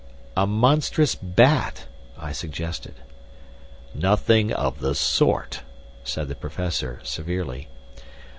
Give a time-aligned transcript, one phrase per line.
[0.35, 1.85] "A monstrous bat!"
[2.17, 2.95] I suggested.
[3.93, 5.61] "Nothing of the sort,"
[6.03, 7.67] said the Professor, severely.